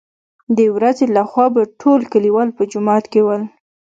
دورځې 0.57 1.05
له 1.15 1.23
خوا 1.29 1.45
به 1.55 1.63
ټول 1.81 2.01
کليوال 2.11 2.49
په 2.57 2.63
جومات 2.71 3.03
کې 3.11 3.21
ول. 3.25 3.41